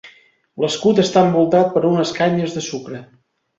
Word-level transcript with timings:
L'escut 0.63 1.01
està 1.03 1.23
envoltat 1.27 1.71
per 1.77 1.85
unes 1.91 2.17
canyes 2.19 2.59
de 2.59 2.67
sucre. 2.73 3.07